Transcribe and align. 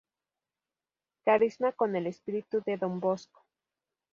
Carisma 1.23 1.73
con 1.73 1.95
el 1.95 2.07
espíritu 2.07 2.63
de 2.65 2.75
Don 2.77 2.99
Bosco. 2.99 3.45